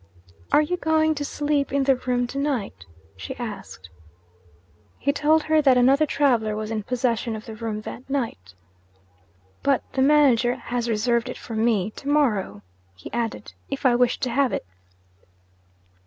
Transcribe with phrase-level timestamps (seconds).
[0.51, 3.87] 'Are you going to sleep in the room to night?' she asked.
[4.97, 8.55] He told her that another traveller was in possession of the room that night.
[9.61, 12.63] 'But the manager has reserved it for me to morrow,'
[12.95, 14.65] he added, 'if I wish to have it.'